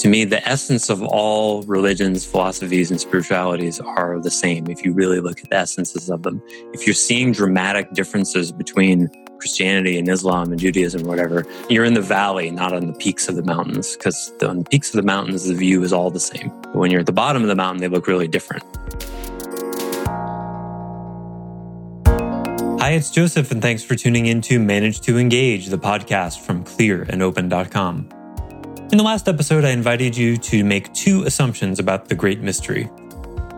To 0.00 0.08
me, 0.08 0.24
the 0.24 0.42
essence 0.48 0.88
of 0.88 1.02
all 1.02 1.60
religions, 1.64 2.24
philosophies, 2.24 2.90
and 2.90 2.98
spiritualities 2.98 3.80
are 3.80 4.18
the 4.18 4.30
same 4.30 4.66
if 4.68 4.82
you 4.82 4.94
really 4.94 5.20
look 5.20 5.40
at 5.44 5.50
the 5.50 5.56
essences 5.56 6.08
of 6.08 6.22
them. 6.22 6.42
If 6.72 6.86
you're 6.86 6.94
seeing 6.94 7.32
dramatic 7.32 7.92
differences 7.92 8.50
between 8.50 9.10
Christianity 9.36 9.98
and 9.98 10.08
Islam 10.08 10.52
and 10.52 10.58
Judaism 10.58 11.04
or 11.04 11.08
whatever, 11.08 11.44
you're 11.68 11.84
in 11.84 11.92
the 11.92 12.00
valley, 12.00 12.50
not 12.50 12.72
on 12.72 12.86
the 12.86 12.94
peaks 12.94 13.28
of 13.28 13.36
the 13.36 13.42
mountains, 13.42 13.94
because 13.94 14.32
on 14.40 14.60
the 14.60 14.64
peaks 14.64 14.88
of 14.88 14.96
the 14.96 15.02
mountains, 15.02 15.44
the 15.44 15.52
view 15.52 15.82
is 15.82 15.92
all 15.92 16.10
the 16.10 16.18
same. 16.18 16.48
But 16.62 16.76
when 16.76 16.90
you're 16.90 17.00
at 17.00 17.06
the 17.06 17.12
bottom 17.12 17.42
of 17.42 17.48
the 17.48 17.54
mountain, 17.54 17.82
they 17.82 17.88
look 17.88 18.06
really 18.06 18.26
different. 18.26 18.64
Hi, 22.80 22.92
it's 22.92 23.10
Joseph, 23.10 23.50
and 23.50 23.60
thanks 23.60 23.82
for 23.82 23.96
tuning 23.96 24.24
in 24.24 24.40
to 24.42 24.58
Manage 24.58 25.02
to 25.02 25.18
Engage, 25.18 25.66
the 25.66 25.76
podcast 25.76 26.40
from 26.40 26.64
clearandopen.com. 26.64 28.19
In 28.92 28.98
the 28.98 29.04
last 29.04 29.28
episode, 29.28 29.64
I 29.64 29.70
invited 29.70 30.16
you 30.16 30.36
to 30.38 30.64
make 30.64 30.92
two 30.94 31.22
assumptions 31.22 31.78
about 31.78 32.08
the 32.08 32.16
Great 32.16 32.40
Mystery. 32.40 32.86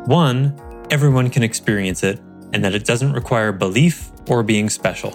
One, 0.04 0.54
everyone 0.90 1.30
can 1.30 1.42
experience 1.42 2.02
it, 2.02 2.20
and 2.52 2.62
that 2.62 2.74
it 2.74 2.84
doesn't 2.84 3.14
require 3.14 3.50
belief 3.50 4.10
or 4.28 4.42
being 4.42 4.68
special. 4.68 5.12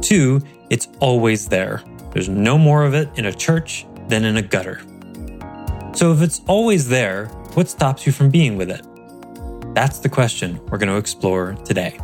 Two, 0.00 0.40
it's 0.70 0.88
always 1.00 1.48
there. 1.48 1.82
There's 2.14 2.30
no 2.30 2.56
more 2.56 2.86
of 2.86 2.94
it 2.94 3.10
in 3.18 3.26
a 3.26 3.32
church 3.32 3.84
than 4.08 4.24
in 4.24 4.38
a 4.38 4.42
gutter. 4.42 4.80
So 5.92 6.14
if 6.14 6.22
it's 6.22 6.40
always 6.46 6.88
there, 6.88 7.26
what 7.52 7.68
stops 7.68 8.06
you 8.06 8.12
from 8.12 8.30
being 8.30 8.56
with 8.56 8.70
it? 8.70 8.86
That's 9.74 9.98
the 9.98 10.08
question 10.08 10.64
we're 10.70 10.78
going 10.78 10.88
to 10.88 10.96
explore 10.96 11.52
today. 11.66 11.98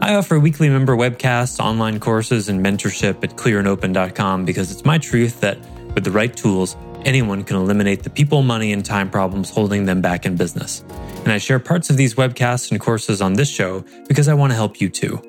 I 0.00 0.14
offer 0.14 0.40
weekly 0.40 0.70
member 0.70 0.96
webcasts, 0.96 1.60
online 1.60 2.00
courses, 2.00 2.48
and 2.48 2.64
mentorship 2.64 3.22
at 3.22 3.36
clearandopen.com 3.36 4.46
because 4.46 4.70
it's 4.70 4.86
my 4.86 4.96
truth 4.96 5.40
that 5.40 5.58
with 5.96 6.04
the 6.04 6.12
right 6.12 6.36
tools, 6.36 6.76
anyone 7.04 7.42
can 7.42 7.56
eliminate 7.56 8.04
the 8.04 8.10
people, 8.10 8.42
money, 8.42 8.72
and 8.72 8.84
time 8.84 9.10
problems 9.10 9.50
holding 9.50 9.86
them 9.86 10.00
back 10.00 10.26
in 10.26 10.36
business. 10.36 10.84
And 11.24 11.32
I 11.32 11.38
share 11.38 11.58
parts 11.58 11.90
of 11.90 11.96
these 11.96 12.14
webcasts 12.14 12.70
and 12.70 12.78
courses 12.78 13.20
on 13.20 13.32
this 13.32 13.50
show 13.50 13.84
because 14.06 14.28
I 14.28 14.34
want 14.34 14.52
to 14.52 14.54
help 14.54 14.80
you 14.80 14.90
too. 14.90 15.20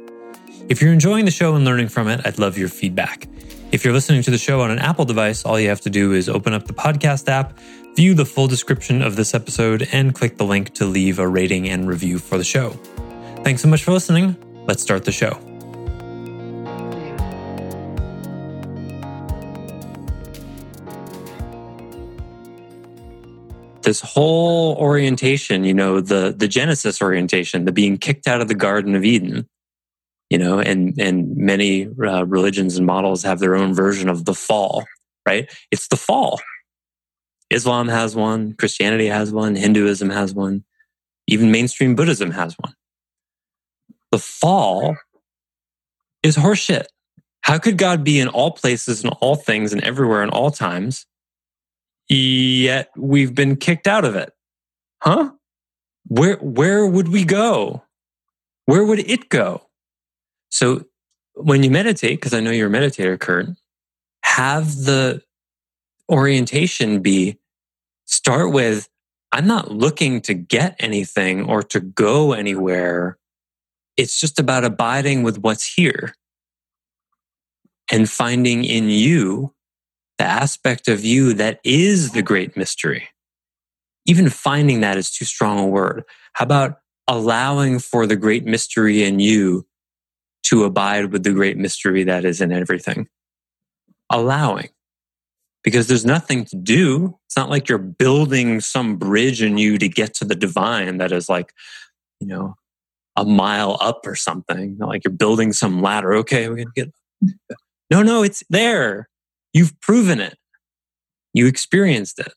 If 0.70 0.82
you're 0.82 0.92
enjoying 0.92 1.26
the 1.26 1.32
show 1.32 1.56
and 1.56 1.64
learning 1.64 1.88
from 1.88 2.10
it, 2.10 2.22
I'd 2.26 2.38
love 2.38 2.58
your 2.58 2.68
feedback. 2.68 3.28
If 3.72 3.84
you're 3.86 3.94
listening 3.94 4.22
to 4.24 4.32
the 4.32 4.38
show 4.38 4.62
on 4.62 4.70
an 4.70 4.80
Apple 4.80 5.06
device, 5.06 5.46
all 5.46 5.58
you 5.58 5.70
have 5.70 5.82
to 5.82 5.90
do 5.90 6.12
is 6.12 6.28
open 6.28 6.54
up 6.54 6.68
the 6.68 6.74
podcast 6.74 7.30
app, 7.30 7.58
view 7.96 8.14
the 8.14 8.26
full 8.26 8.48
description 8.48 9.02
of 9.02 9.16
this 9.16 9.34
episode, 9.34 9.88
and 9.94 10.14
click 10.14 10.38
the 10.38 10.46
link 10.46 10.74
to 10.76 10.86
leave 10.86 11.18
a 11.18 11.28
rating 11.28 11.70
and 11.70 11.88
review 11.88 12.20
for 12.20 12.38
the 12.38 12.44
show. 12.44 12.72
Thanks 13.44 13.62
so 13.62 13.70
much 13.70 13.84
for 13.84 13.94
listening. 13.94 14.36
Let's 14.68 14.84
start 14.84 15.06
the 15.06 15.14
show. 15.14 15.47
This 23.88 24.02
whole 24.02 24.76
orientation, 24.76 25.64
you 25.64 25.74
know, 25.74 26.02
the 26.02 26.36
the 26.38 26.50
Genesis 26.50 27.02
orientation, 27.02 27.64
the 27.64 27.72
being 27.72 27.98
kicked 27.98 28.28
out 28.28 28.42
of 28.42 28.50
the 28.50 28.54
Garden 28.54 28.96
of 28.96 29.06
Eden, 29.06 29.48
you 30.30 30.38
know, 30.38 30.60
and 30.60 31.00
and 31.00 31.38
many 31.38 31.86
uh, 31.86 32.26
religions 32.26 32.76
and 32.76 32.86
models 32.86 33.24
have 33.24 33.40
their 33.40 33.56
own 33.56 33.74
version 33.74 34.10
of 34.10 34.26
the 34.26 34.34
fall, 34.34 34.84
right? 35.26 35.50
It's 35.72 35.88
the 35.88 35.96
fall. 35.96 36.42
Islam 37.50 37.88
has 37.88 38.14
one, 38.14 38.56
Christianity 38.56 39.08
has 39.08 39.32
one, 39.32 39.56
Hinduism 39.56 40.10
has 40.10 40.34
one, 40.34 40.66
even 41.28 41.50
mainstream 41.50 41.96
Buddhism 41.96 42.32
has 42.32 42.56
one. 42.60 42.74
The 44.12 44.20
fall 44.20 44.98
is 46.24 46.36
horseshit. 46.36 46.88
How 47.40 47.58
could 47.58 47.78
God 47.78 48.04
be 48.04 48.20
in 48.20 48.28
all 48.28 48.52
places 48.52 49.06
and 49.06 49.14
all 49.22 49.38
things 49.38 49.72
and 49.72 49.82
everywhere 49.82 50.24
and 50.24 50.32
all 50.32 50.52
times 50.52 51.06
yet 52.10 52.90
we've 52.96 53.36
been 53.36 53.56
kicked 53.56 53.88
out 53.88 54.06
of 54.06 54.16
it. 54.16 54.34
Huh? 55.02 55.32
Where, 56.08 56.38
where 56.38 56.86
would 56.86 57.10
we 57.10 57.26
go? 57.26 57.84
Where 58.66 58.84
would 58.84 59.00
it 59.00 59.30
go? 59.30 59.68
So 60.50 60.86
when 61.34 61.64
you 61.64 61.70
meditate, 61.70 62.20
because 62.20 62.34
I 62.34 62.40
know 62.40 62.52
you're 62.52 62.70
a 62.70 62.72
meditator, 62.72 63.20
Kurt, 63.20 63.48
have 64.24 64.76
the 64.76 65.22
orientation 66.10 67.02
be 67.02 67.38
start 68.06 68.52
with, 68.52 68.90
I'm 69.32 69.48
not 69.48 69.72
looking 69.72 70.22
to 70.22 70.34
get 70.34 70.76
anything 70.80 71.44
or 71.44 71.62
to 71.64 71.80
go 71.80 72.34
anywhere. 72.34 73.18
It's 73.98 74.20
just 74.20 74.40
about 74.40 74.64
abiding 74.64 75.24
with 75.24 75.40
what's 75.40 75.74
here 75.74 76.16
and 77.92 78.10
finding 78.10 78.64
in 78.64 78.90
you 78.90 79.54
the 80.18 80.26
aspect 80.26 80.88
of 80.88 81.06
you 81.06 81.34
that 81.34 81.60
is 81.64 82.12
the 82.12 82.22
great 82.22 82.58
mystery. 82.58 83.10
Even 84.06 84.30
finding 84.30 84.82
that 84.82 84.98
is 84.98 85.12
too 85.12 85.26
strong 85.26 85.60
a 85.60 85.68
word. 85.68 86.04
How 86.34 86.44
about 86.44 86.80
allowing 87.08 87.80
for 87.80 88.06
the 88.08 88.16
great 88.16 88.46
mystery 88.46 89.04
in 89.04 89.20
you 89.20 89.66
to 90.44 90.64
abide 90.64 91.12
with 91.12 91.24
the 91.24 91.34
great 91.34 91.58
mystery 91.58 92.04
that 92.06 92.26
is 92.26 92.42
in 92.42 92.52
everything? 92.52 93.08
Allowing. 94.10 94.70
Because 95.64 95.88
there's 95.88 96.06
nothing 96.06 96.46
to 96.46 96.56
do. 96.56 97.18
It's 97.26 97.36
not 97.36 97.50
like 97.50 97.68
you're 97.68 97.78
building 97.78 98.62
some 98.62 98.96
bridge 98.96 99.42
in 99.42 99.58
you 99.58 99.78
to 99.78 99.90
get 99.90 100.14
to 100.16 100.26
the 100.26 100.36
divine 100.36 100.98
that 100.98 101.12
is 101.12 101.28
like, 101.28 101.52
you 102.22 102.28
know, 102.28 102.56
a 103.18 103.26
mile 103.26 103.78
up 103.82 104.02
or 104.06 104.16
something. 104.16 104.78
Not 104.78 104.90
like 104.90 105.04
you're 105.04 105.12
building 105.12 105.52
some 105.52 105.82
ladder. 105.82 106.14
Okay, 106.16 106.48
we're 106.48 106.56
going 106.56 106.68
to 106.74 106.86
get. 106.86 106.94
No, 107.92 108.04
no, 108.04 108.24
it's 108.24 108.44
there. 108.50 109.10
You've 109.58 109.80
proven 109.82 110.20
it. 110.20 110.38
You 111.34 111.48
experienced 111.48 112.20
it. 112.20 112.32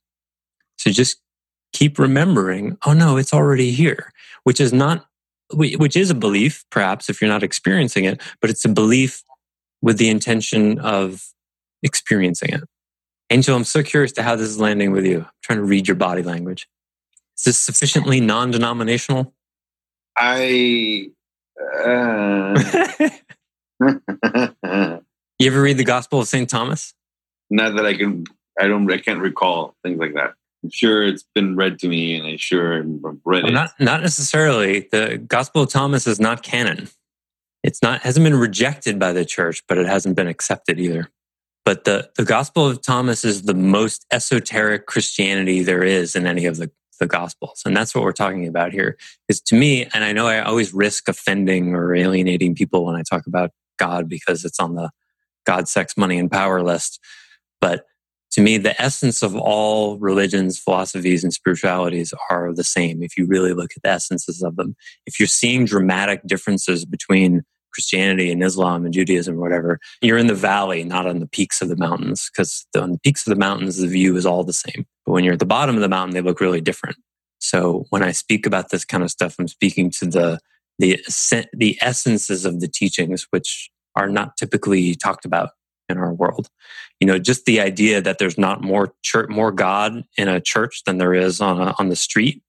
So 0.79 0.91
just 0.91 1.21
keep 1.75 1.99
remembering, 1.99 2.79
oh 2.87 2.95
no, 2.95 3.19
it's 3.19 3.35
already 3.35 3.73
here, 3.73 4.11
which 4.45 4.59
is 4.59 4.73
not, 4.73 5.05
which 5.53 5.99
is 5.99 6.09
a 6.09 6.15
belief, 6.15 6.65
perhaps 6.71 7.11
if 7.11 7.21
you're 7.21 7.29
not 7.29 7.43
experiencing 7.43 8.07
it, 8.07 8.23
but 8.41 8.49
it's 8.49 8.65
a 8.65 8.71
belief 8.71 9.23
with 9.83 9.99
the 9.99 10.09
intention 10.09 10.79
of 10.79 11.27
experiencing 11.83 12.55
it. 12.55 12.63
Angel, 13.29 13.55
I'm 13.55 13.65
so 13.65 13.83
curious 13.83 14.13
to 14.13 14.23
how 14.23 14.35
this 14.35 14.49
is 14.49 14.59
landing 14.59 14.91
with 14.91 15.05
you. 15.05 15.19
I'm 15.19 15.27
trying 15.43 15.59
to 15.59 15.65
read 15.65 15.89
your 15.89 15.97
body 15.97 16.23
language. 16.23 16.67
Is 17.37 17.45
this 17.45 17.61
sufficiently 17.61 18.23
non 18.23 18.51
denominational? 18.51 19.35
I. 20.17 21.11
Uh... 21.85 22.59
you 25.39 25.51
ever 25.51 25.61
read 25.61 25.77
the 25.77 25.85
Gospel 25.85 26.21
of 26.21 26.27
St. 26.27 26.49
Thomas? 26.49 26.95
Not 27.51 27.77
that 27.77 27.87
I 27.87 27.95
can, 27.95 28.25
I 28.59 28.69
don't, 28.69 28.91
I 28.91 28.99
can't 28.99 29.21
recall 29.21 29.75
things 29.83 29.99
like 29.99 30.15
that. 30.15 30.35
I'm 30.63 30.71
sure 30.71 31.03
it's 31.03 31.25
been 31.35 31.57
read 31.57 31.79
to 31.81 31.89
me, 31.89 32.17
and 32.17 32.27
I 32.27 32.37
sure 32.37 32.83
read 32.83 33.23
well, 33.25 33.47
it. 33.47 33.53
Not, 33.53 33.71
not 33.81 34.03
necessarily. 34.03 34.89
The 34.93 35.19
Gospel 35.19 35.63
of 35.63 35.71
Thomas 35.71 36.07
is 36.07 36.21
not 36.21 36.43
canon. 36.43 36.89
It's 37.63 37.83
not 37.83 38.03
hasn't 38.03 38.25
been 38.25 38.37
rejected 38.37 38.99
by 38.99 39.13
the 39.13 39.25
church, 39.25 39.63
but 39.69 39.79
it 39.79 39.87
hasn't 39.87 40.17
been 40.17 40.29
accepted 40.29 40.79
either. 40.79 41.09
But 41.65 41.85
the 41.85 42.11
the 42.17 42.25
Gospel 42.25 42.67
of 42.67 42.83
Thomas 42.83 43.25
is 43.25 43.43
the 43.43 43.55
most 43.55 44.07
esoteric 44.11 44.87
Christianity 44.87 45.63
there 45.63 45.85
is 45.85 46.17
in 46.17 46.27
any 46.27 46.47
of 46.47 46.57
the 46.57 46.71
the 46.99 47.07
Gospels, 47.07 47.63
and 47.65 47.77
that's 47.77 47.95
what 47.95 48.05
we're 48.05 48.13
talking 48.13 48.47
about 48.47 48.73
here. 48.73 48.97
Is 49.29 49.41
to 49.43 49.55
me, 49.55 49.87
and 49.93 50.05
I 50.05 50.13
know 50.13 50.27
I 50.27 50.41
always 50.41 50.73
risk 50.73 51.09
offending 51.09 51.75
or 51.75 51.95
alienating 51.95 52.55
people 52.55 52.85
when 52.85 52.97
I 52.97 53.03
talk 53.03 53.27
about 53.27 53.51
God 53.79 54.09
because 54.09 54.45
it's 54.45 54.61
on 54.61 54.75
the 54.75 54.91
God, 55.47 55.69
sex, 55.69 55.97
money, 55.97 56.19
and 56.19 56.31
power 56.31 56.63
list. 56.63 56.99
But 57.61 57.85
to 58.33 58.41
me, 58.41 58.59
the 58.59 58.81
essence 58.81 59.23
of 59.23 59.37
all 59.37 59.99
religions, 59.99 60.59
philosophies, 60.59 61.25
and 61.25 61.33
spiritualities 61.33 62.15
are 62.31 62.55
the 62.55 62.65
same 62.65 63.03
if 63.03 63.17
you 63.17 63.27
really 63.27 63.53
look 63.53 63.73
at 63.77 63.83
the 63.83 63.91
essences 63.91 64.43
of 64.43 64.57
them. 64.57 64.77
If 65.07 65.19
you're 65.19 65.27
seeing 65.27 65.65
dramatic 65.65 66.23
differences 66.27 66.85
between 66.85 67.43
Christianity 67.73 68.31
and 68.31 68.43
Islam 68.43 68.85
and 68.85 68.95
Judaism 68.95 69.37
or 69.37 69.41
whatever, 69.41 69.81
you're 70.01 70.19
in 70.19 70.29
the 70.29 70.35
valley, 70.35 70.85
not 70.85 71.07
on 71.07 71.19
the 71.19 71.27
peaks 71.27 71.61
of 71.61 71.69
the 71.69 71.77
mountains, 71.77 72.31
because 72.31 72.67
on 72.77 72.93
the 72.93 72.99
peaks 72.99 73.27
of 73.27 73.33
the 73.33 73.39
mountains, 73.39 73.79
the 73.79 73.89
view 73.89 74.17
is 74.17 74.27
all 74.27 74.45
the 74.45 74.53
same. 74.53 74.87
But 75.07 75.13
when 75.13 75.25
you're 75.25 75.35
at 75.35 75.41
the 75.41 75.47
bottom 75.47 75.75
of 75.75 75.83
the 75.83 75.89
mountain, 75.89 76.15
they 76.15 76.21
look 76.21 76.41
really 76.41 76.61
different. 76.61 76.97
So 77.39 77.87
when 77.91 78.03
I 78.03 78.13
speak 78.13 78.47
about 78.47 78.71
this 78.71 78.85
kind 78.85 79.03
of 79.03 79.11
stuff, 79.11 79.37
I'm 79.39 79.49
speaking 79.49 79.91
to 79.93 80.07
the 80.07 80.39
the 80.79 81.01
the 81.53 81.79
essences 81.83 82.45
of 82.45 82.61
the 82.61 82.69
teachings, 82.69 83.27
which 83.31 83.71
are 83.97 84.09
not 84.09 84.37
typically 84.37 84.95
talked 84.95 85.25
about 85.25 85.51
world. 86.31 86.49
You 87.01 87.07
know, 87.07 87.19
just 87.19 87.45
the 87.45 87.61
idea 87.61 88.01
that 88.01 88.19
there's 88.19 88.39
not 88.39 88.63
more 88.63 88.95
church, 89.03 89.29
more 89.29 89.53
God 89.53 90.05
in 90.17 90.29
a 90.29 90.41
church 90.41 90.83
than 90.85 90.99
there 90.99 91.15
is 91.15 91.41
on 91.41 91.61
a, 91.61 91.75
on 91.79 91.89
the 91.89 91.97
street 91.97 92.43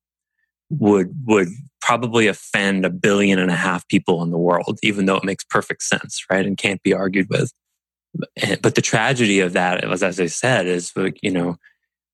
would 0.69 1.13
would 1.25 1.49
probably 1.81 2.27
offend 2.27 2.85
a 2.85 2.89
billion 2.89 3.39
and 3.39 3.51
a 3.51 3.55
half 3.55 3.87
people 3.87 4.23
in 4.23 4.31
the 4.31 4.37
world, 4.37 4.79
even 4.83 5.05
though 5.05 5.17
it 5.17 5.23
makes 5.23 5.43
perfect 5.43 5.83
sense, 5.83 6.23
right? 6.29 6.45
And 6.45 6.57
can't 6.57 6.81
be 6.83 6.93
argued 6.93 7.29
with. 7.29 7.51
But 8.61 8.75
the 8.75 8.81
tragedy 8.81 9.39
of 9.39 9.53
that, 9.53 9.83
as 9.83 10.03
I 10.03 10.25
said, 10.27 10.67
is 10.67 10.93
you 11.21 11.31
know, 11.31 11.57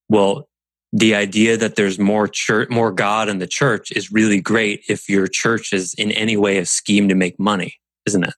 well, 0.09 0.47
the 0.93 1.15
idea 1.15 1.57
that 1.57 1.75
there's 1.75 1.99
more 1.99 2.27
church, 2.27 2.69
more 2.69 2.91
God 2.91 3.29
in 3.29 3.39
the 3.39 3.47
church 3.47 3.91
is 3.91 4.11
really 4.11 4.39
great 4.39 4.83
if 4.87 5.09
your 5.09 5.27
church 5.27 5.73
is 5.73 5.93
in 5.95 6.11
any 6.11 6.37
way 6.37 6.57
a 6.57 6.65
scheme 6.65 7.09
to 7.09 7.15
make 7.15 7.39
money, 7.39 7.75
isn't 8.05 8.23
it? 8.23 8.33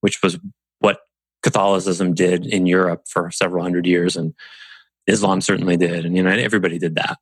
Which 0.00 0.22
was 0.22 0.38
Catholicism 1.42 2.14
did 2.14 2.46
in 2.46 2.66
Europe 2.66 3.02
for 3.08 3.30
several 3.30 3.62
hundred 3.62 3.86
years, 3.86 4.16
and 4.16 4.34
Islam 5.06 5.40
certainly 5.40 5.76
did, 5.76 6.04
and 6.04 6.16
you 6.16 6.22
know 6.22 6.30
everybody 6.30 6.78
did 6.78 6.96
that. 6.96 7.18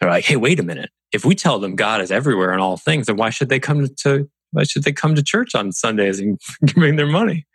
They're 0.00 0.10
like, 0.10 0.24
hey, 0.24 0.36
wait 0.36 0.58
a 0.58 0.64
minute. 0.64 0.90
If 1.12 1.24
we 1.24 1.34
tell 1.34 1.58
them 1.58 1.76
God 1.76 2.00
is 2.00 2.10
everywhere 2.10 2.52
in 2.52 2.60
all 2.60 2.76
things, 2.76 3.06
then 3.06 3.16
why 3.16 3.30
should 3.30 3.48
they 3.48 3.60
come 3.60 3.86
to 3.86 4.28
why 4.50 4.64
should 4.64 4.84
they 4.84 4.92
come 4.92 5.14
to 5.14 5.22
church 5.22 5.54
on 5.54 5.72
Sundays 5.72 6.20
and 6.20 6.40
giving 6.66 6.96
their 6.96 7.06
money? 7.06 7.46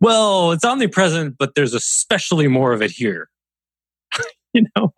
Well, 0.00 0.52
it's 0.52 0.64
omnipresent, 0.64 1.36
but 1.38 1.54
there's 1.54 1.74
especially 1.74 2.46
more 2.46 2.72
of 2.72 2.82
it 2.82 2.92
here. 2.92 3.28
you 4.52 4.66
know, 4.76 4.92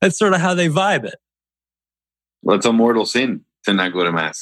that's 0.00 0.18
sort 0.18 0.34
of 0.34 0.40
how 0.40 0.54
they 0.54 0.68
vibe 0.68 1.04
it. 1.04 1.16
Well, 2.42 2.56
it's 2.56 2.66
a 2.66 2.72
mortal 2.72 3.06
sin 3.06 3.44
to 3.64 3.72
not 3.72 3.92
go 3.92 4.04
to 4.04 4.12
mass 4.12 4.40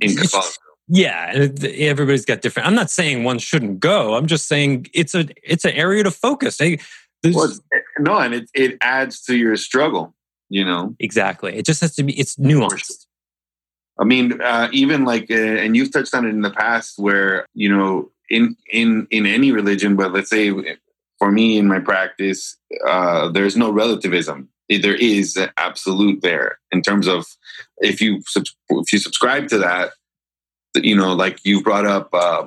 in 0.00 0.16
Catholicism. 0.16 0.63
Yeah, 0.86 1.48
everybody's 1.62 2.26
got 2.26 2.42
different. 2.42 2.66
I'm 2.66 2.74
not 2.74 2.90
saying 2.90 3.24
one 3.24 3.38
shouldn't 3.38 3.80
go. 3.80 4.14
I'm 4.14 4.26
just 4.26 4.46
saying 4.48 4.88
it's 4.92 5.14
a 5.14 5.26
it's 5.42 5.64
an 5.64 5.72
area 5.72 6.02
to 6.04 6.10
focus. 6.10 6.58
Hey, 6.58 6.78
well, 7.24 7.50
no, 7.98 8.18
and 8.18 8.34
it 8.34 8.50
it 8.54 8.76
adds 8.82 9.22
to 9.22 9.36
your 9.36 9.56
struggle. 9.56 10.14
You 10.50 10.64
know, 10.64 10.94
exactly. 11.00 11.56
It 11.56 11.64
just 11.64 11.80
has 11.80 11.94
to 11.96 12.02
be. 12.02 12.18
It's 12.18 12.36
nuanced. 12.36 13.06
I 13.98 14.04
mean, 14.04 14.40
uh, 14.42 14.68
even 14.72 15.04
like, 15.04 15.30
uh, 15.30 15.34
and 15.34 15.76
you've 15.76 15.92
touched 15.92 16.14
on 16.14 16.26
it 16.26 16.30
in 16.30 16.42
the 16.42 16.50
past, 16.50 16.98
where 16.98 17.46
you 17.54 17.74
know, 17.74 18.10
in 18.28 18.56
in 18.70 19.06
in 19.10 19.24
any 19.24 19.52
religion, 19.52 19.96
but 19.96 20.12
let's 20.12 20.28
say 20.28 20.52
for 21.18 21.32
me 21.32 21.56
in 21.56 21.66
my 21.66 21.78
practice, 21.78 22.56
uh, 22.86 23.28
there's 23.28 23.56
no 23.56 23.70
relativism. 23.70 24.48
There 24.68 24.94
is 24.94 25.38
absolute 25.56 26.22
there 26.22 26.58
in 26.72 26.82
terms 26.82 27.06
of 27.06 27.26
if 27.78 28.00
you 28.00 28.22
if 28.70 28.92
you 28.92 28.98
subscribe 28.98 29.48
to 29.48 29.58
that, 29.58 29.92
you 30.74 30.96
know, 30.96 31.14
like 31.14 31.44
you 31.44 31.62
brought 31.62 31.86
up 31.86 32.08
uh, 32.12 32.46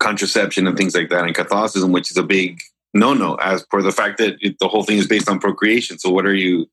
contraception 0.00 0.66
and 0.66 0.76
things 0.76 0.94
like 0.94 1.10
that 1.10 1.26
in 1.26 1.34
Catholicism, 1.34 1.92
which 1.92 2.10
is 2.10 2.16
a 2.16 2.22
big 2.22 2.60
no 2.94 3.14
no 3.14 3.34
as 3.36 3.64
per 3.66 3.82
the 3.82 3.92
fact 3.92 4.18
that 4.18 4.36
it, 4.40 4.58
the 4.58 4.68
whole 4.68 4.82
thing 4.82 4.98
is 4.98 5.06
based 5.06 5.28
on 5.28 5.38
procreation. 5.38 5.98
So 5.98 6.10
what 6.10 6.26
are 6.26 6.34
you, 6.34 6.66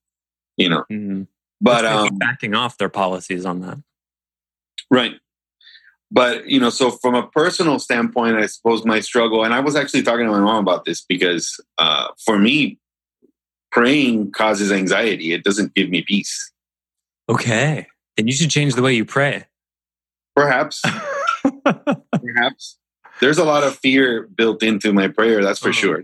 you 0.57 0.69
know? 0.69 0.84
Mm-hmm. 0.92 1.24
But 1.62 1.86
um, 1.86 2.18
backing 2.18 2.54
off 2.54 2.78
their 2.78 2.90
policies 2.90 3.46
on 3.46 3.62
that, 3.62 3.78
right? 4.92 5.13
But 6.12 6.48
you 6.48 6.60
know, 6.60 6.69
so 6.69 6.92
from 6.92 7.16
a 7.16 7.28
personal 7.28 7.80
standpoint, 7.80 8.38
I 8.38 8.46
suppose 8.46 8.86
my 8.86 9.00
struggle, 9.00 9.44
and 9.44 9.54
I 9.54 9.60
was 9.60 9.75
actually 9.75 10.04
talking 10.04 10.25
to 10.25 10.31
my 10.31 10.40
mom 10.40 10.63
about 10.63 10.86
this 10.86 11.02
because 11.02 11.60
uh, 11.78 12.10
for 12.24 12.38
me, 12.38 12.80
praying 13.72 14.31
causes 14.31 14.72
anxiety. 14.72 15.34
It 15.34 15.44
doesn't 15.44 15.74
give 15.74 15.90
me 15.90 16.04
peace. 16.04 16.52
Okay, 17.30 17.88
then 18.16 18.28
you 18.28 18.34
should 18.34 18.50
change 18.50 18.75
the 18.75 18.81
way 18.81 18.94
you 18.94 19.06
pray. 19.06 19.46
Perhaps. 20.35 20.81
Perhaps. 21.63 22.77
There's 23.21 23.37
a 23.37 23.45
lot 23.45 23.63
of 23.63 23.77
fear 23.77 24.27
built 24.27 24.61
into 24.61 24.91
my 24.91 25.07
prayer, 25.07 25.41
that's 25.41 25.59
for 25.59 25.69
uh-huh. 25.69 25.79
sure. 25.79 26.03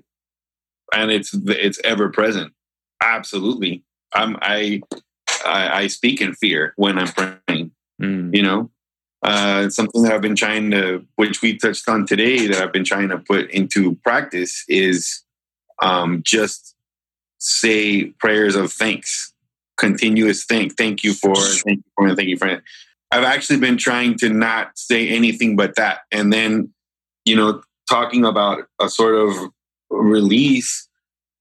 And 0.93 1.11
it's 1.11 1.33
it's 1.33 1.79
ever 1.83 2.09
present. 2.09 2.53
Absolutely. 3.01 3.83
I'm 4.13 4.37
I 4.41 4.81
I, 5.45 5.81
I 5.83 5.87
speak 5.87 6.21
in 6.21 6.33
fear 6.33 6.73
when 6.75 6.97
I'm 6.97 7.07
praying. 7.07 7.71
Mm. 8.01 8.35
You 8.35 8.43
know? 8.43 8.71
Uh, 9.23 9.69
something 9.69 10.01
that 10.01 10.13
I've 10.13 10.21
been 10.21 10.35
trying 10.35 10.71
to, 10.71 11.05
which 11.15 11.43
we 11.43 11.55
touched 11.55 11.87
on 11.87 12.07
today, 12.07 12.47
that 12.47 12.61
I've 12.61 12.73
been 12.73 12.83
trying 12.83 13.09
to 13.09 13.19
put 13.19 13.51
into 13.51 13.95
practice 13.97 14.65
is 14.67 15.23
um, 15.81 16.23
just 16.25 16.75
say 17.37 18.05
prayers 18.05 18.55
of 18.55 18.71
thanks, 18.73 19.31
continuous 19.77 20.45
thank, 20.45 20.75
thank 20.75 21.03
you 21.03 21.13
for, 21.13 21.35
thank 21.35 21.77
you 21.77 21.91
for, 21.95 22.15
thank 22.15 22.29
you 22.29 22.37
for. 22.37 22.63
I've 23.11 23.23
actually 23.23 23.59
been 23.59 23.77
trying 23.77 24.17
to 24.19 24.29
not 24.29 24.77
say 24.77 25.09
anything 25.09 25.55
but 25.55 25.75
that. 25.75 25.99
And 26.11 26.31
then, 26.31 26.73
you 27.25 27.35
know, 27.35 27.61
talking 27.89 28.23
about 28.23 28.63
a 28.79 28.89
sort 28.89 29.15
of 29.15 29.35
release 29.89 30.87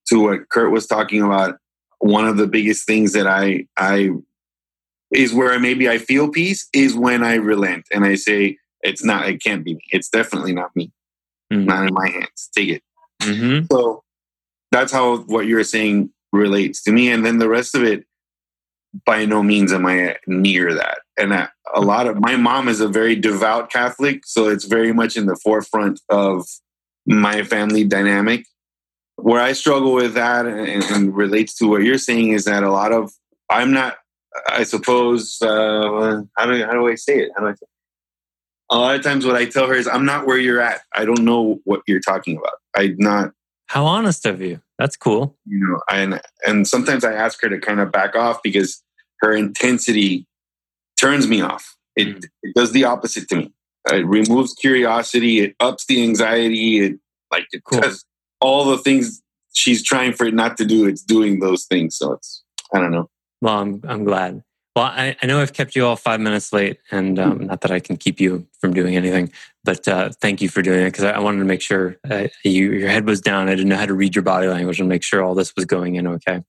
to 0.09 0.21
what 0.21 0.49
Kurt 0.49 0.73
was 0.73 0.87
talking 0.87 1.23
about, 1.23 1.59
one 2.01 2.27
of 2.27 2.37
the 2.37 2.47
biggest 2.47 2.87
things 2.87 3.13
that 3.13 3.27
I 3.27 3.67
I 3.77 4.11
is 5.13 5.33
where 5.33 5.59
maybe 5.59 5.89
I 5.89 5.99
feel 5.99 6.29
peace 6.29 6.69
is 6.73 6.95
when 6.95 7.23
I 7.23 7.35
relent 7.35 7.87
and 7.93 8.05
I 8.05 8.15
say 8.15 8.59
it's 8.83 9.05
not 9.05 9.29
it 9.29 9.43
can't 9.43 9.65
be 9.65 9.75
me. 9.75 9.83
It's 9.91 10.09
definitely 10.09 10.53
not 10.53 10.75
me. 10.75 10.93
Mm-hmm. 11.53 11.67
Not 11.67 11.89
in 11.89 11.95
my 11.95 12.09
hands. 12.09 12.49
Take 12.55 12.71
it. 12.71 12.83
Mm-hmm. 13.23 13.67
So 13.71 14.03
that's 14.73 14.93
how 14.93 15.19
what 15.19 15.47
you're 15.47 15.65
saying 15.65 16.11
relates 16.33 16.83
to 16.85 16.93
me. 16.93 17.11
And 17.11 17.25
then 17.25 17.39
the 17.39 17.49
rest 17.49 17.75
of 17.75 17.83
it, 17.83 18.05
by 19.05 19.25
no 19.25 19.43
means 19.43 19.73
am 19.73 19.87
I 19.87 20.17
near 20.27 20.75
that. 20.75 20.99
And 21.21 21.33
a 21.33 21.81
lot 21.81 22.07
of 22.07 22.19
my 22.19 22.37
mom 22.37 22.69
is 22.69 22.81
a 22.81 22.89
very 22.89 23.15
devout 23.15 23.71
Catholic, 23.71 24.23
so 24.25 24.49
it's 24.49 24.65
very 24.65 24.93
much 24.93 25.17
in 25.17 25.27
the 25.27 25.37
forefront 25.37 26.01
of 26.09 26.47
my 27.07 27.43
family 27.43 27.85
dynamic. 27.85 28.47
Where 29.17 29.41
I 29.41 29.53
struggle 29.53 29.93
with 29.93 30.15
that 30.15 30.47
and, 30.47 30.83
and 30.85 31.15
relates 31.15 31.55
to 31.59 31.69
what 31.69 31.83
you're 31.83 31.99
saying 31.99 32.29
is 32.33 32.47
that 32.47 32.63
a 32.63 32.71
lot 32.71 32.93
of 32.93 33.13
I'm 33.49 33.73
not. 33.73 33.97
I 34.49 34.63
suppose 34.63 35.43
uh, 35.43 36.23
how 36.37 36.47
do 36.47 36.65
how 36.65 36.73
do 36.73 36.89
I 36.89 36.95
say 36.95 37.19
it? 37.19 37.31
How 37.37 37.43
do 37.43 37.49
I 37.49 37.53
say 37.53 37.63
it? 37.63 37.69
A 38.71 38.79
lot 38.79 38.95
of 38.95 39.03
times, 39.03 39.27
what 39.27 39.35
I 39.35 39.45
tell 39.45 39.67
her 39.67 39.75
is, 39.75 39.89
"I'm 39.89 40.07
not 40.07 40.27
where 40.27 40.39
you're 40.39 40.61
at. 40.61 40.83
I 40.95 41.05
don't 41.05 41.25
know 41.25 41.61
what 41.65 41.83
you're 41.87 42.01
talking 42.01 42.39
about. 42.39 42.55
I'm 42.75 42.97
not 42.99 43.33
how 43.71 43.87
honest 43.87 44.27
of 44.27 44.41
you. 44.41 44.61
That's 44.79 44.97
cool. 44.97 45.37
You 45.47 45.61
know, 45.61 45.81
and 45.89 46.21
and 46.47 46.67
sometimes 46.67 47.05
I 47.05 47.13
ask 47.13 47.41
her 47.43 47.49
to 47.49 47.61
kind 47.61 47.79
of 47.79 47.93
back 47.93 48.17
off 48.17 48.43
because 48.43 48.83
her 49.21 49.33
intensity 49.33 50.27
turns 51.01 51.27
me 51.27 51.41
off. 51.41 51.77
It, 51.97 52.09
mm. 52.09 52.25
it 52.43 52.55
does 52.55 52.73
the 52.73 52.85
opposite 52.85 53.29
to 53.31 53.37
me. 53.37 53.53
It 53.91 54.07
removes 54.07 54.53
curiosity. 54.55 55.41
It 55.41 55.57
ups 55.61 55.87
the 55.87 56.03
anxiety. 56.03 56.85
It 56.85 57.01
like 57.33 57.47
it 57.53 57.65
cool. 57.65 57.81
does 57.81 58.05
all 58.41 58.65
the 58.65 58.79
things 58.79 59.23
she's 59.53 59.83
trying 59.83 60.13
for 60.13 60.27
it 60.27 60.35
not 60.35 60.57
to 60.59 60.65
do. 60.65 60.87
It's 60.87 61.03
doing 61.03 61.41
those 61.41 61.65
things. 61.65 61.97
So 61.97 62.13
it's 62.13 62.43
I 62.75 62.79
don't 62.79 62.93
know. 62.93 63.09
Well, 63.41 63.59
I'm 63.59 63.81
I'm 63.85 64.05
glad. 64.05 64.43
Well, 64.77 64.85
I, 64.85 65.17
I 65.21 65.27
know 65.27 65.41
I've 65.41 65.53
kept 65.53 65.75
you 65.75 65.85
all 65.85 65.97
five 65.97 66.21
minutes 66.21 66.53
late, 66.53 66.79
and 66.93 67.19
um, 67.19 67.33
mm-hmm. 67.33 67.47
not 67.47 67.63
that 67.63 67.73
I 67.73 67.81
can 67.81 67.97
keep 67.97 68.21
you 68.21 68.47
from 68.61 68.73
doing 68.73 68.97
anything, 68.97 69.33
but 69.65 69.87
uh, 69.89 70.11
thank 70.21 70.41
you 70.41 70.49
for 70.49 70.63
doing 70.63 70.83
it 70.83 70.93
because 70.93 71.05
I, 71.05 71.11
I, 71.11 71.19
wanted 71.19 71.41
to 71.41 71.45
make 71.45 71.61
sure 71.61 71.97
uh, 72.09 72.29
you, 72.45 72.71
your 72.73 72.89
head 72.89 73.05
was 73.05 73.21
down. 73.21 73.49
I 73.49 73.57
didn't 73.57 73.69
know 73.69 73.77
how 73.77 73.87
to 73.87 73.95
read 73.95 74.15
your 74.15 74.23
body 74.23 74.47
language 74.47 74.79
and 74.79 74.89
make 74.89 75.03
sure 75.03 75.25
all 75.25 75.35
this 75.35 75.57
was 75.57 75.65
going 75.65 75.97
in 75.97 76.07
okay. 76.07 76.35
And 76.35 76.45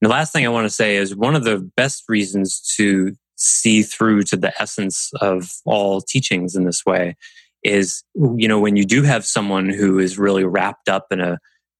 the 0.00 0.08
last 0.08 0.32
thing 0.32 0.46
I 0.46 0.48
want 0.48 0.64
to 0.64 0.70
say 0.70 0.96
is 0.96 1.14
one 1.14 1.36
of 1.36 1.44
the 1.44 1.58
best 1.76 2.04
reasons 2.08 2.58
to 2.76 3.14
see 3.42 3.82
through 3.82 4.22
to 4.22 4.36
the 4.36 4.52
essence 4.60 5.10
of 5.20 5.52
all 5.64 6.00
teachings 6.00 6.54
in 6.54 6.64
this 6.64 6.84
way 6.86 7.16
is, 7.62 8.02
you 8.14 8.48
know, 8.48 8.60
when 8.60 8.76
you 8.76 8.84
do 8.84 9.02
have 9.02 9.24
someone 9.24 9.68
who 9.68 9.98
is 9.98 10.18
really 10.18 10.44
wrapped 10.44 10.88
up 10.88 11.06
in 11.10 11.20
a, 11.20 11.38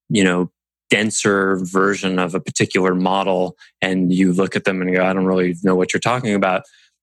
you 0.09 0.25
know, 0.25 0.50
denser 0.90 1.57
version 1.62 2.19
of 2.19 2.35
a 2.35 2.40
particular 2.40 2.95
model 2.95 3.57
and 3.81 4.12
you 4.12 4.33
look 4.33 4.54
at 4.54 4.64
them 4.64 4.83
and 4.83 4.95
go, 4.95 5.04
I 5.04 5.12
don't 5.12 5.25
really 5.25 5.54
know 5.62 5.75
what 5.75 5.92
you're 5.92 6.00
talking 6.00 6.35
about, 6.35 6.62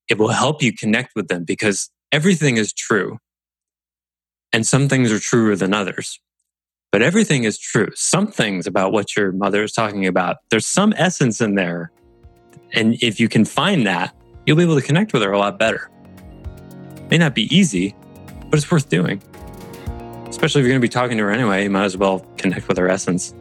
it 0.09 0.17
will 0.17 0.29
help 0.29 0.61
you 0.61 0.73
connect 0.73 1.15
with 1.15 1.27
them 1.27 1.43
because 1.43 1.89
everything 2.11 2.57
is 2.57 2.73
true. 2.73 3.17
And 4.53 4.65
some 4.65 4.89
things 4.89 5.11
are 5.11 5.19
truer 5.19 5.55
than 5.55 5.73
others. 5.73 6.19
But 6.91 7.01
everything 7.01 7.43
is 7.43 7.59
true. 7.59 7.89
Some 7.93 8.27
things 8.27 8.65
about 8.65 8.91
what 8.91 9.15
your 9.15 9.31
mother 9.31 9.63
is 9.63 9.73
talking 9.73 10.07
about, 10.07 10.37
there's 10.49 10.65
some 10.65 10.93
essence 10.97 11.39
in 11.39 11.55
there. 11.55 11.91
And 12.73 12.95
if 13.01 13.19
you 13.19 13.29
can 13.29 13.45
find 13.45 13.85
that, 13.85 14.15
you'll 14.49 14.57
be 14.57 14.63
able 14.63 14.75
to 14.75 14.81
connect 14.81 15.13
with 15.13 15.21
her 15.21 15.31
a 15.31 15.37
lot 15.37 15.59
better. 15.59 15.91
May 17.11 17.19
not 17.19 17.35
be 17.35 17.55
easy, 17.55 17.95
but 18.49 18.57
it's 18.57 18.71
worth 18.71 18.89
doing. 18.89 19.21
Especially 20.27 20.61
if 20.61 20.65
you're 20.65 20.71
going 20.71 20.81
to 20.81 20.85
be 20.85 20.89
talking 20.89 21.17
to 21.17 21.23
her 21.25 21.29
anyway, 21.29 21.61
you 21.65 21.69
might 21.69 21.83
as 21.83 21.95
well 21.95 22.21
connect 22.35 22.67
with 22.67 22.79
her 22.79 22.89
essence. 22.89 23.35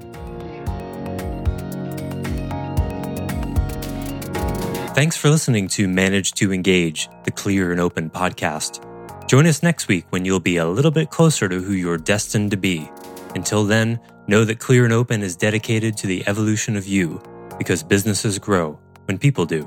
Thanks 4.94 5.16
for 5.16 5.30
listening 5.30 5.66
to 5.68 5.88
Manage 5.88 6.32
to 6.32 6.52
Engage, 6.52 7.08
the 7.24 7.30
Clear 7.30 7.72
and 7.72 7.80
Open 7.80 8.10
podcast. 8.10 8.84
Join 9.26 9.46
us 9.46 9.62
next 9.62 9.88
week 9.88 10.04
when 10.10 10.26
you'll 10.26 10.40
be 10.40 10.58
a 10.58 10.66
little 10.66 10.90
bit 10.90 11.08
closer 11.08 11.48
to 11.48 11.58
who 11.58 11.72
you're 11.72 11.96
destined 11.96 12.50
to 12.50 12.58
be. 12.58 12.90
Until 13.34 13.64
then, 13.64 13.98
know 14.26 14.44
that 14.44 14.58
Clear 14.58 14.84
and 14.84 14.92
Open 14.92 15.22
is 15.22 15.36
dedicated 15.36 15.96
to 15.96 16.06
the 16.06 16.28
evolution 16.28 16.76
of 16.76 16.86
you 16.86 17.22
because 17.56 17.82
businesses 17.82 18.38
grow 18.38 18.78
when 19.06 19.16
people 19.16 19.46
do. 19.46 19.66